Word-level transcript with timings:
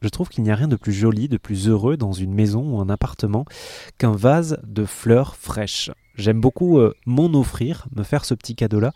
Je 0.00 0.08
trouve 0.08 0.28
qu'il 0.28 0.44
n'y 0.44 0.50
a 0.50 0.54
rien 0.54 0.68
de 0.68 0.76
plus 0.76 0.92
joli, 0.92 1.28
de 1.28 1.36
plus 1.36 1.68
heureux 1.68 1.96
dans 1.96 2.12
une 2.12 2.32
maison 2.32 2.76
ou 2.76 2.80
un 2.80 2.88
appartement 2.88 3.44
qu'un 3.98 4.12
vase 4.12 4.58
de 4.64 4.84
fleurs 4.84 5.36
fraîches. 5.36 5.90
J'aime 6.18 6.40
beaucoup 6.40 6.78
euh, 6.78 6.94
m'en 7.06 7.26
offrir, 7.26 7.86
me 7.94 8.02
faire 8.02 8.24
ce 8.24 8.34
petit 8.34 8.56
cadeau-là. 8.56 8.92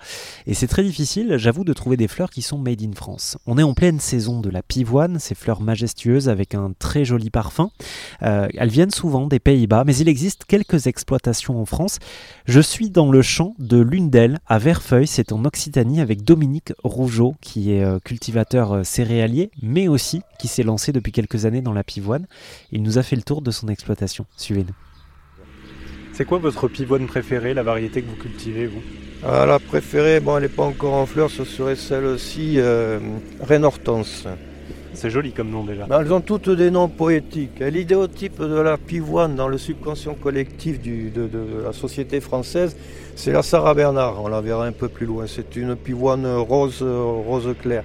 Et 0.49 0.55
c'est 0.55 0.67
très 0.67 0.83
difficile, 0.83 1.37
j'avoue, 1.37 1.63
de 1.63 1.73
trouver 1.73 1.97
des 1.97 2.09
fleurs 2.09 2.31
qui 2.31 2.43
sont 2.43 2.59
made 2.59 2.83
in 2.83 2.93
France. 2.95 3.39
On 3.47 3.59
est 3.59 3.63
en 3.63 3.75
pleine 3.75 4.01
saison 4.01 4.41
de 4.41 4.51
la 4.51 4.61
pivoine, 4.61 5.21
ces 5.21 5.37
fleurs 5.37 5.61
majestueuses 5.61 6.29
avec 6.29 6.57
un 6.57 6.73
très 6.77 7.05
joli 7.05 7.31
parfum. 7.31 7.71
Euh, 8.23 8.49
elles 8.59 8.71
viennent 8.71 8.91
souvent 8.91 9.29
des 9.29 9.39
Pays-Bas, 9.39 9.85
mais 9.87 9.97
il 9.97 10.09
existe 10.09 10.45
quelques 10.47 10.89
exploitations 10.89 11.61
en 11.61 11.65
France. 11.65 12.01
Je 12.47 12.61
suis 12.61 12.91
dans 12.91 13.13
le 13.13 13.23
champ 13.23 13.55
de 13.61 13.79
l'une 13.79 14.11
d'elles, 14.11 14.41
à 14.49 14.59
Verfeuille, 14.59 15.07
c'est 15.07 15.31
en 15.31 15.45
Occitanie, 15.45 16.01
avec 16.01 16.25
Dominique 16.25 16.73
Rougeau, 16.83 17.37
qui 17.41 17.73
est 17.73 17.85
euh, 17.85 18.01
cultivateur 18.01 18.85
céréalier, 18.85 19.53
mais 19.63 19.87
aussi 19.87 20.23
qui 20.41 20.49
s'est 20.49 20.65
lancé 20.65 20.91
depuis 20.91 21.13
quelques 21.13 21.47
années 21.47 21.63
dans 21.63 21.73
la 21.73 21.85
pivoine. 21.85 22.27
Il 22.73 22.83
nous 22.83 22.99
a 22.99 23.05
fait 23.05 23.15
le 23.17 23.23
tour 23.23 23.43
de 23.43 23.53
son 23.53 23.69
exploitation. 23.69 24.27
Suivez-nous. 24.37 24.92
C'est 26.13 26.27
quoi 26.27 26.39
votre 26.39 26.69
pivoine 26.69 27.07
préférée, 27.07 27.55
la 27.55 27.63
variété 27.63 28.03
que 28.03 28.11
vous 28.11 28.17
cultivez, 28.17 28.67
vous 28.67 28.83
ah, 29.27 29.47
La 29.47 29.59
préférée, 29.59 30.21
bon, 30.21 30.37
elle 30.37 30.43
n'est 30.43 30.49
pas 30.51 30.63
encore 30.63 30.93
en 30.93 31.07
fleurs, 31.07 31.31
ce 31.31 31.45
serait 31.45 31.75
celle-ci, 31.75 32.57
euh, 32.59 32.99
Reine 33.41 33.65
Hortense. 33.65 34.27
C'est 34.93 35.09
joli 35.09 35.33
comme 35.33 35.49
nom 35.49 35.65
déjà. 35.65 35.87
elles 35.91 36.13
ont 36.13 36.21
toutes 36.21 36.51
des 36.51 36.71
noms 36.71 36.89
poétiques. 36.89 37.61
L'idéotype 37.61 38.43
de 38.43 38.61
la 38.61 38.77
pivoine 38.77 39.37
dans 39.37 39.49
le 39.49 39.57
subconscient 39.57 40.15
collectif 40.15 40.83
de, 40.83 41.31
la 41.65 41.73
société 41.73 42.21
française, 42.21 42.77
c'est 43.17 43.33
la 43.33 43.43
Sarah 43.43 43.73
Bernard. 43.73 44.23
On 44.23 44.29
la 44.29 44.43
verra 44.43 44.67
un 44.67 44.73
peu 44.73 44.89
plus 44.89 45.07
loin. 45.07 45.25
C'est 45.27 45.57
une 45.57 45.77
pivoine 45.77 46.27
rose, 46.27 46.83
rose 46.83 47.55
clair. 47.63 47.85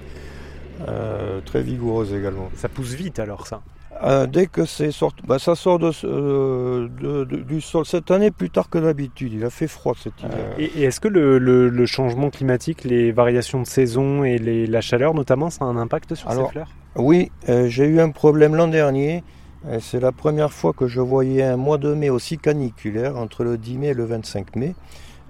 Euh, 0.86 1.40
très 1.44 1.62
vigoureuse 1.62 2.12
également. 2.12 2.50
Ça 2.54 2.68
pousse 2.68 2.92
vite 2.92 3.18
alors 3.18 3.46
ça 3.46 3.62
euh, 4.02 4.26
dès 4.26 4.46
que 4.46 4.64
c'est 4.64 4.90
sorti, 4.90 5.22
bah, 5.26 5.38
ça 5.38 5.54
sort 5.54 5.78
euh, 5.82 6.88
de, 7.00 7.24
du 7.24 7.60
sol 7.60 7.84
cette 7.84 8.10
année 8.10 8.30
plus 8.30 8.50
tard 8.50 8.70
que 8.70 8.78
d'habitude. 8.78 9.32
Il 9.32 9.44
a 9.44 9.50
fait 9.50 9.66
froid 9.66 9.94
cet 9.98 10.20
hiver. 10.20 10.54
et, 10.58 10.84
est-ce 10.84 11.00
que 11.00 11.08
le, 11.08 11.86
changement 11.86 12.30
climatique, 12.30 12.84
les 12.84 13.12
variations 13.12 13.60
de 13.60 13.66
saison 13.66 14.24
et 14.24 14.38
la 14.38 14.80
chaleur 14.80 15.14
notamment, 15.14 15.50
ça 15.50 15.64
a 15.64 15.68
un 15.68 15.76
impact 15.76 16.14
sur 16.14 16.30
ces 16.30 16.44
fleurs? 16.48 16.68
Oui, 16.96 17.30
j'ai 17.46 17.86
eu 17.86 18.00
un 18.00 18.10
problème 18.10 18.54
l'an 18.54 18.68
dernier. 18.68 19.22
C'est 19.80 20.00
la 20.00 20.12
première 20.12 20.52
fois 20.52 20.72
que 20.72 20.86
je 20.86 21.00
voyais 21.00 21.42
un 21.42 21.56
mois 21.56 21.78
de 21.78 21.92
mai 21.92 22.10
aussi 22.10 22.38
caniculaire 22.38 23.16
entre 23.16 23.42
le 23.42 23.58
10 23.58 23.78
mai 23.78 23.86
et 23.88 23.94
le 23.94 24.04
25 24.04 24.54
mai 24.54 24.74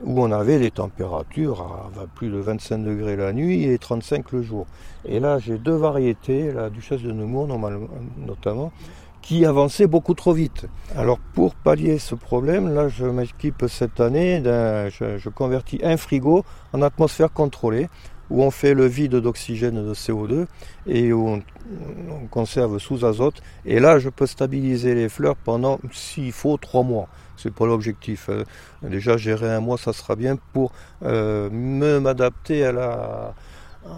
où 0.04 0.22
on 0.22 0.30
avait 0.30 0.58
des 0.58 0.70
températures 0.70 1.90
à 2.00 2.06
plus 2.14 2.28
de 2.28 2.38
25 2.38 2.78
degrés 2.78 3.16
la 3.16 3.32
nuit 3.32 3.64
et 3.64 3.78
35 3.78 4.32
le 4.32 4.42
jour. 4.42 4.66
Et 5.04 5.20
là, 5.20 5.38
j'ai 5.38 5.58
deux 5.58 5.74
variétés, 5.74 6.52
la 6.52 6.70
duchesse 6.70 7.02
de 7.02 7.12
Nemours 7.12 7.48
notamment, 8.26 8.72
qui 9.22 9.44
avançaient 9.44 9.86
beaucoup 9.86 10.14
trop 10.14 10.32
vite. 10.32 10.66
Alors 10.96 11.18
pour 11.18 11.54
pallier 11.54 11.98
ce 11.98 12.14
problème, 12.14 12.72
là, 12.72 12.88
je 12.88 13.04
m'équipe 13.04 13.64
cette 13.68 14.00
année, 14.00 14.40
je, 14.44 15.18
je 15.18 15.28
convertis 15.28 15.80
un 15.82 15.96
frigo 15.96 16.44
en 16.72 16.82
atmosphère 16.82 17.32
contrôlée 17.32 17.88
où 18.30 18.42
on 18.42 18.50
fait 18.50 18.74
le 18.74 18.86
vide 18.86 19.16
d'oxygène 19.16 19.86
de 19.86 19.94
CO2 19.94 20.46
et 20.86 21.12
où 21.12 21.28
on, 21.28 21.42
conserve 22.30 22.78
sous 22.78 23.04
azote. 23.04 23.42
Et 23.64 23.80
là, 23.80 23.98
je 23.98 24.08
peux 24.08 24.26
stabiliser 24.26 24.94
les 24.94 25.08
fleurs 25.08 25.36
pendant, 25.36 25.78
s'il 25.92 26.32
faut, 26.32 26.56
trois 26.56 26.82
mois. 26.82 27.08
C'est 27.36 27.52
pas 27.52 27.66
l'objectif. 27.66 28.28
Euh, 28.28 28.44
déjà, 28.82 29.16
gérer 29.16 29.52
un 29.52 29.60
mois, 29.60 29.78
ça 29.78 29.92
sera 29.92 30.16
bien 30.16 30.36
pour 30.52 30.72
euh, 31.04 31.48
me 31.50 32.00
m'adapter 32.00 32.64
à 32.64 32.72
la, 32.72 33.34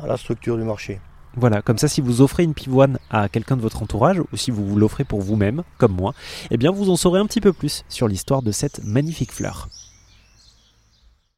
à 0.02 0.06
la 0.06 0.16
structure 0.16 0.56
du 0.56 0.64
marché. 0.64 1.00
Voilà, 1.36 1.62
comme 1.62 1.78
ça, 1.78 1.86
si 1.86 2.00
vous 2.00 2.22
offrez 2.22 2.42
une 2.42 2.54
pivoine 2.54 2.98
à 3.08 3.28
quelqu'un 3.28 3.56
de 3.56 3.62
votre 3.62 3.82
entourage, 3.82 4.20
ou 4.20 4.36
si 4.36 4.50
vous 4.50 4.76
l'offrez 4.76 5.04
pour 5.04 5.20
vous-même, 5.20 5.62
comme 5.78 5.92
moi, 5.92 6.12
eh 6.50 6.56
bien, 6.56 6.72
vous 6.72 6.90
en 6.90 6.96
saurez 6.96 7.20
un 7.20 7.26
petit 7.26 7.40
peu 7.40 7.52
plus 7.52 7.84
sur 7.88 8.08
l'histoire 8.08 8.42
de 8.42 8.50
cette 8.50 8.84
magnifique 8.84 9.32
fleur. 9.32 9.68